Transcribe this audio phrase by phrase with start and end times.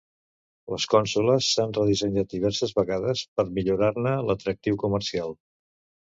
[0.75, 5.37] Les consoles s'han redissenyat diverses vegades per millorar-ne l'atractiu comercial.